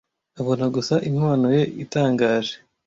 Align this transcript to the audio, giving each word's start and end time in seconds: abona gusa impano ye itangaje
abona 0.39 0.65
gusa 0.75 0.95
impano 1.09 1.45
ye 1.55 1.63
itangaje 1.83 2.55